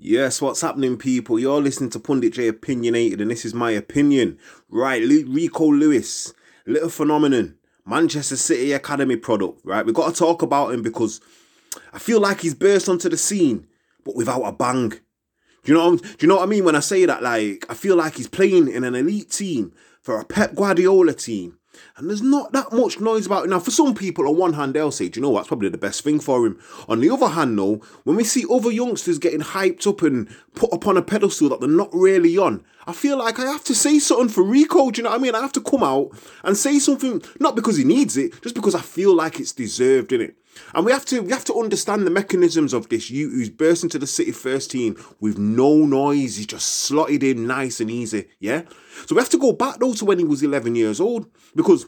[0.00, 1.40] Yes, what's happening, people?
[1.40, 4.38] You're listening to Pundit Jay Opinionated, and this is my opinion.
[4.68, 6.32] Right, Rico Lewis,
[6.66, 9.84] little phenomenon, Manchester City Academy product, right?
[9.84, 11.20] We've got to talk about him because
[11.92, 13.66] I feel like he's burst onto the scene,
[14.04, 14.90] but without a bang.
[14.90, 14.98] Do
[15.64, 15.90] you know?
[15.90, 17.20] what, Do you know what I mean when I say that?
[17.20, 21.58] Like, I feel like he's playing in an elite team for a Pep Guardiola team,
[21.96, 23.50] and there's not that much noise about it.
[23.50, 25.78] Now, for some people, on one hand, they'll say, do you know what's probably the
[25.78, 26.58] best thing for him?
[26.88, 30.72] On the other hand, though, when we see other youngsters getting hyped up and put
[30.72, 33.98] upon a pedestal that they're not really on, I feel like I have to say
[33.98, 34.90] something for Rico.
[34.90, 35.34] Do you know what I mean?
[35.34, 36.10] I have to come out
[36.42, 40.12] and say something, not because he needs it, just because I feel like it's deserved,
[40.12, 40.36] in it.
[40.74, 43.10] And we have to we have to understand the mechanisms of this.
[43.10, 46.36] You who's burst into the City first team with no noise.
[46.36, 48.28] He's just slotted in nice and easy.
[48.38, 48.62] Yeah.
[49.06, 51.86] So we have to go back though to when he was 11 years old because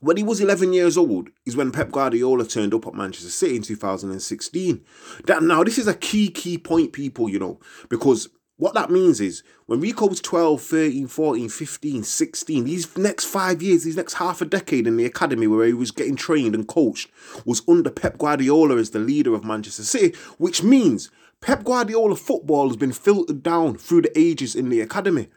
[0.00, 3.56] when he was 11 years old is when Pep Guardiola turned up at Manchester City
[3.56, 4.84] in 2016.
[5.24, 7.28] That now this is a key key point, people.
[7.28, 12.64] You know because what that means is when Rico was 12, 13, 14, 15, 16,
[12.64, 15.90] these next five years, these next half a decade in the academy where he was
[15.90, 17.10] getting trained and coached
[17.44, 21.10] was under Pep Guardiola as the leader of Manchester City, which means
[21.40, 25.28] Pep Guardiola football has been filtered down through the ages in the academy.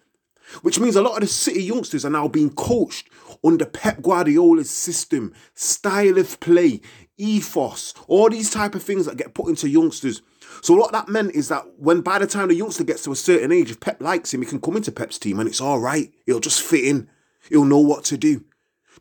[0.61, 3.09] Which means a lot of the City youngsters are now being coached
[3.43, 6.79] under Pep Guardiola's system, style of play,
[7.17, 10.21] ethos, all these type of things that get put into youngsters.
[10.61, 13.15] So what that meant is that when by the time the youngster gets to a
[13.15, 15.79] certain age, if Pep likes him, he can come into Pep's team and it's all
[15.79, 16.11] right.
[16.25, 17.09] He'll just fit in.
[17.49, 18.39] He'll know what to do.
[18.39, 18.45] Do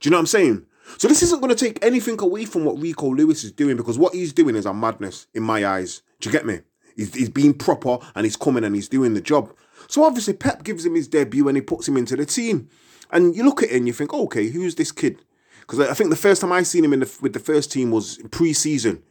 [0.03, 0.67] you know what I'm saying?
[0.99, 3.99] So this isn't going to take anything away from what Rico Lewis is doing because
[3.99, 6.03] what he's doing is a madness in my eyes.
[6.21, 6.61] Do you get me?
[6.95, 9.53] He's, he's being proper and he's coming and he's doing the job.
[9.89, 12.69] So obviously Pep gives him his debut and he puts him into the team.
[13.11, 15.23] And you look at it and you think, okay, who's this kid?
[15.61, 17.91] Because I think the first time I seen him in the, with the first team
[17.91, 19.03] was pre-season,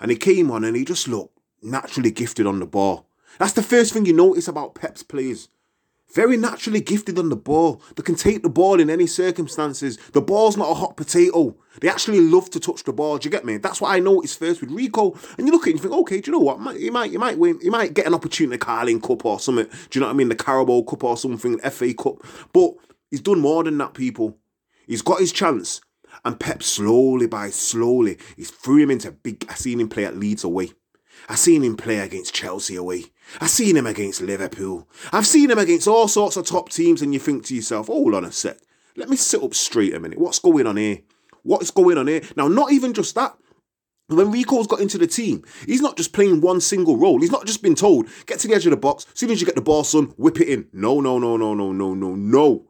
[0.00, 3.06] and he came on and he just looked naturally gifted on the ball.
[3.38, 5.48] That's the first thing you notice about Pep's players.
[6.12, 7.80] Very naturally gifted on the ball.
[7.94, 9.96] They can take the ball in any circumstances.
[10.12, 11.56] The ball's not a hot potato.
[11.80, 13.18] They actually love to touch the ball.
[13.18, 13.58] Do you get me?
[13.58, 15.16] That's what I noticed first with Rico.
[15.38, 16.76] And you look at it and you think, okay, do you know what?
[16.76, 17.60] He might, he might win.
[17.62, 19.66] He might get an opportunity, Carling Cup or something.
[19.66, 20.30] Do you know what I mean?
[20.30, 22.26] The Carabao Cup or something, FA Cup.
[22.52, 22.72] But
[23.08, 24.36] he's done more than that, people.
[24.88, 25.80] He's got his chance.
[26.24, 29.46] And Pep slowly by slowly, he's threw him into big.
[29.48, 30.72] I seen him play at Leeds away.
[31.28, 33.04] I seen him play against Chelsea away.
[33.40, 34.88] I seen him against Liverpool.
[35.12, 38.14] I've seen him against all sorts of top teams, and you think to yourself, hold
[38.14, 38.58] on a sec.
[38.96, 40.18] Let me sit up straight a minute.
[40.18, 41.00] What's going on here?
[41.42, 42.22] What's going on here?
[42.36, 43.36] Now, not even just that.
[44.08, 47.20] When Rico's got into the team, he's not just playing one single role.
[47.20, 49.40] He's not just been told, get to the edge of the box, as soon as
[49.40, 50.68] you get the ball, son, whip it in.
[50.72, 52.66] No, no, no, no, no, no, no, no.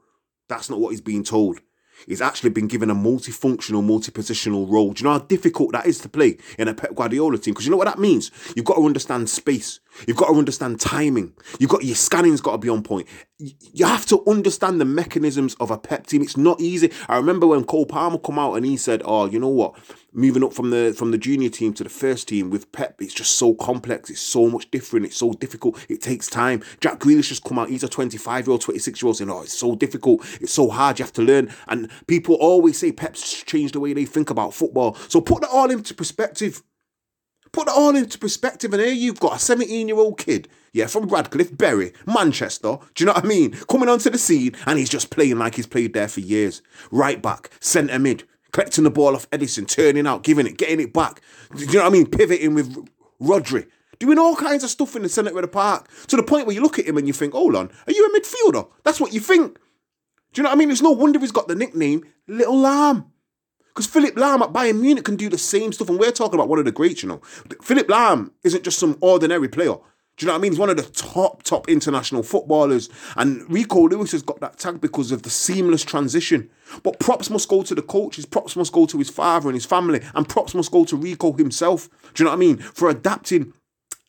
[0.48, 1.60] That's not what he's being told.
[2.06, 4.93] He's actually been given a multifunctional, multi-positional role.
[4.93, 7.55] Do you know how difficult that is to play in a Pep Guardiola team?
[7.55, 8.31] Because you know what that means?
[8.56, 9.81] You've got to understand space.
[10.06, 11.32] You've got to understand timing.
[11.58, 13.06] You've got your scanning's got to be on point.
[13.38, 16.22] You have to understand the mechanisms of a Pep team.
[16.22, 16.92] It's not easy.
[17.08, 19.76] I remember when Cole Palmer come out and he said, "Oh, you know what?
[20.12, 23.14] Moving up from the from the junior team to the first team with Pep, it's
[23.14, 24.10] just so complex.
[24.10, 25.06] It's so much different.
[25.06, 25.78] It's so difficult.
[25.88, 27.70] It takes time." Jack Grealish just come out.
[27.70, 30.25] He's a 25 year old, 26 year old saying, "Oh, it's so difficult.
[30.40, 30.98] It's so hard.
[30.98, 34.52] You have to learn." And people always say Pep's changed the way they think about
[34.54, 34.96] football.
[35.08, 36.62] So put that all into perspective.
[37.52, 40.87] Put that all into perspective, and here you've got a 17 year old kid, yeah,
[40.87, 42.79] from Radcliffe, Bury, Manchester.
[42.94, 43.52] Do you know what I mean?
[43.69, 46.62] Coming onto the scene, and he's just playing like he's played there for years.
[46.93, 50.93] Right back, centre mid, collecting the ball off Ederson, turning out, giving it, getting it
[50.93, 51.20] back.
[51.56, 52.06] Do you know what I mean?
[52.06, 52.88] Pivoting with
[53.20, 53.67] Rodri.
[53.99, 56.55] Doing all kinds of stuff in the centre of the park to the point where
[56.55, 58.67] you look at him and you think, hold on, are you a midfielder?
[58.82, 59.58] That's what you think.
[60.32, 60.70] Do you know what I mean?
[60.70, 63.09] It's no wonder he's got the nickname Little Lahm.
[63.80, 66.50] Because Philipp Lahm at Bayern Munich can do the same stuff, and we're talking about
[66.50, 67.22] one of the greats, you know.
[67.62, 69.72] Philipp Lahm isn't just some ordinary player.
[69.72, 69.80] Do
[70.18, 70.52] you know what I mean?
[70.52, 72.90] He's one of the top, top international footballers.
[73.16, 76.50] And Rico Lewis has got that tag because of the seamless transition.
[76.82, 79.64] But props must go to the coaches, props must go to his father and his
[79.64, 81.88] family, and props must go to Rico himself.
[82.12, 82.58] Do you know what I mean?
[82.58, 83.54] For adapting,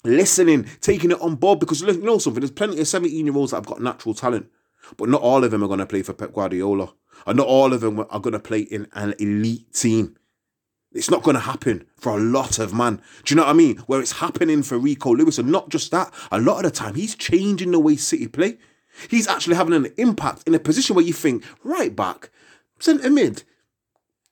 [0.03, 1.61] listening, taking it on board.
[1.61, 4.51] Because you know something, there's plenty of 17 year olds that have got natural talent,
[4.97, 6.91] but not all of them are going to play for Pep Guardiola.
[7.25, 10.17] And not all of them are going to play in an elite team.
[10.93, 13.01] It's not going to happen for a lot of man.
[13.23, 13.77] Do you know what I mean?
[13.87, 16.95] Where it's happening for Rico Lewis, and not just that, a lot of the time
[16.95, 18.57] he's changing the way City play.
[19.09, 22.29] He's actually having an impact in a position where you think, right back,
[22.79, 23.43] centre mid,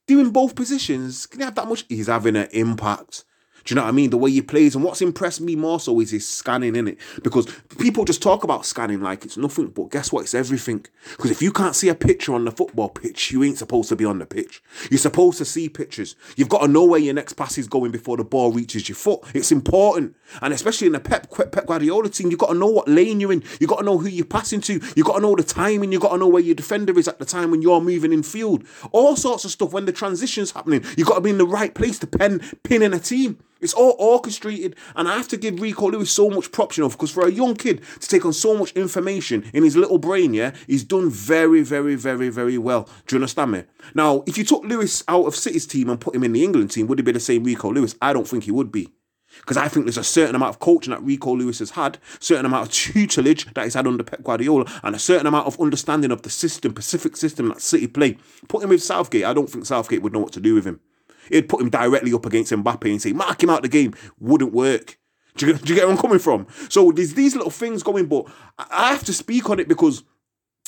[0.05, 1.85] doing both positions, can he have that much?
[1.87, 3.23] He's having an impact.
[3.65, 4.09] Do you know what I mean?
[4.09, 4.75] The way he plays.
[4.75, 6.97] And what's impressed me more so is his scanning in it.
[7.23, 7.47] Because
[7.77, 10.21] people just talk about scanning like it's nothing, but guess what?
[10.21, 10.85] It's everything.
[11.11, 13.95] Because if you can't see a picture on the football pitch, you ain't supposed to
[13.95, 14.61] be on the pitch.
[14.89, 16.15] You're supposed to see pictures.
[16.35, 18.95] You've got to know where your next pass is going before the ball reaches your
[18.95, 19.21] foot.
[19.33, 20.15] It's important.
[20.41, 23.33] And especially in the Pep, Pep Guardiola team, you've got to know what lane you're
[23.33, 23.43] in.
[23.59, 24.81] You've got to know who you're passing to.
[24.95, 25.91] You've got to know the timing.
[25.91, 28.23] You've got to know where your defender is at the time when you're moving in
[28.23, 28.63] field.
[28.91, 29.73] All sorts of stuff.
[29.73, 32.81] When the transition's happening, you've got to be in the right place to pen, pin
[32.81, 33.39] in a team.
[33.61, 36.89] It's all orchestrated, and I have to give Rico Lewis so much props, you know,
[36.89, 40.33] because for a young kid to take on so much information in his little brain,
[40.33, 42.87] yeah, he's done very, very, very, very well.
[43.07, 43.63] Do you understand me?
[43.93, 46.71] Now, if you took Lewis out of City's team and put him in the England
[46.71, 47.95] team, would he be the same Rico Lewis?
[48.01, 48.89] I don't think he would be.
[49.37, 52.45] Because I think there's a certain amount of coaching that Rico Lewis has had, certain
[52.45, 56.11] amount of tutelage that he's had under Pep Guardiola, and a certain amount of understanding
[56.11, 58.17] of the system, Pacific system that City play.
[58.47, 60.79] Put him with Southgate, I don't think Southgate would know what to do with him.
[61.29, 63.93] It'd put him directly up against Mbappe and say, mark him out the game.
[64.19, 64.97] Wouldn't work.
[65.37, 66.47] Do you, do you get where I'm coming from?
[66.69, 68.25] So there's these little things going, but
[68.57, 70.03] I have to speak on it because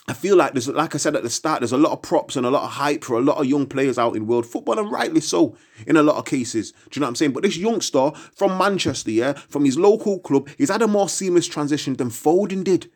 [0.07, 2.35] I feel like there's, like I said at the start, there's a lot of props
[2.35, 4.79] and a lot of hype for a lot of young players out in world football,
[4.79, 5.55] and rightly so
[5.85, 6.71] in a lot of cases.
[6.71, 7.31] Do you know what I'm saying?
[7.33, 11.47] But this youngster from Manchester, yeah, from his local club, he's had a more seamless
[11.47, 12.89] transition than Foden did.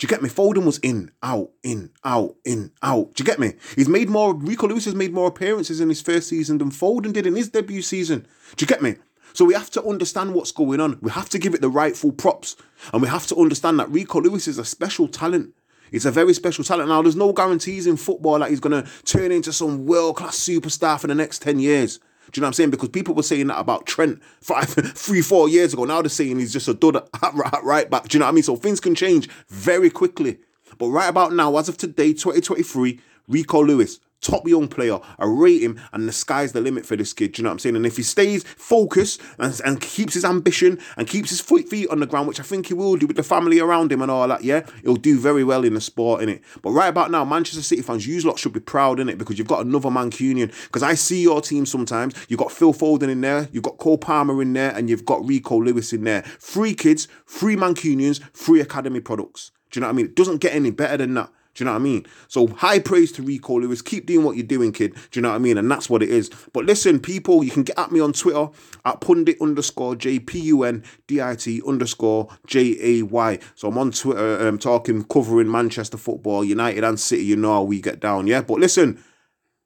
[0.00, 0.30] Do you get me?
[0.30, 3.12] Foden was in, out, in, out, in, out.
[3.12, 3.52] Do you get me?
[3.76, 7.12] He's made more, Rico Lewis has made more appearances in his first season than Foden
[7.12, 8.26] did in his debut season.
[8.56, 8.94] Do you get me?
[9.34, 10.98] So we have to understand what's going on.
[11.02, 12.56] We have to give it the rightful props.
[12.94, 15.52] And we have to understand that Rico Lewis is a special talent.
[15.90, 16.88] He's a very special talent.
[16.88, 20.38] Now, there's no guarantees in football that he's going to turn into some world class
[20.38, 22.00] superstar for the next 10 years.
[22.32, 22.70] Do you know what I'm saying?
[22.70, 25.84] Because people were saying that about Trent five, three, four years ago.
[25.84, 28.08] Now they're saying he's just a dud at, right back.
[28.08, 28.42] Do you know what I mean?
[28.42, 30.38] So things can change very quickly.
[30.78, 34.98] But right about now, as of today, 2023, Rico Lewis, top young player.
[35.18, 37.32] I rate him, and the sky's the limit for this kid.
[37.32, 37.76] Do you know what I'm saying?
[37.76, 42.00] And if he stays focused and, and keeps his ambition and keeps his feet on
[42.00, 44.28] the ground, which I think he will do with the family around him and all
[44.28, 46.42] that, yeah, he'll do very well in the sport, in it.
[46.62, 49.38] But right about now, Manchester City fans, you lot should be proud in it because
[49.38, 50.52] you've got another Mancunian.
[50.64, 52.14] Because I see your team sometimes.
[52.28, 55.26] You've got Phil Foden in there, you've got Cole Palmer in there, and you've got
[55.26, 56.22] Rico Lewis in there.
[56.22, 59.52] Three kids, three Mancunians, three academy products.
[59.70, 60.06] Do you know what I mean?
[60.06, 61.30] It doesn't get any better than that.
[61.60, 62.06] Do you know what I mean?
[62.28, 63.82] So high praise to Rico Lewis.
[63.82, 64.94] Keep doing what you're doing, kid.
[64.94, 65.58] Do you know what I mean?
[65.58, 66.30] And that's what it is.
[66.54, 68.48] But listen, people, you can get at me on Twitter
[68.86, 73.38] at pundit underscore J P U N D I T underscore J A Y.
[73.56, 77.24] So I'm on Twitter um, talking, covering Manchester football, United and City.
[77.24, 78.40] You know how we get down, yeah?
[78.40, 79.04] But listen,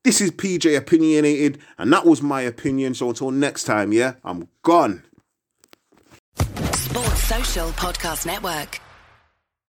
[0.03, 2.95] this is PJ Opinionated, and that was my opinion.
[2.95, 5.05] So until next time, yeah, I'm gone.
[6.73, 8.81] Sports Social Podcast Network.